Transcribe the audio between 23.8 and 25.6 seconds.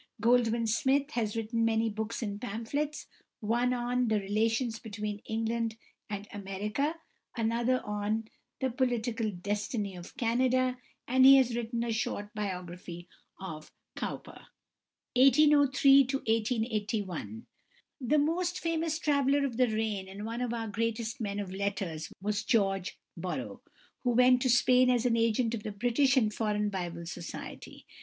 (1803 1881)=, who went to Spain as an agent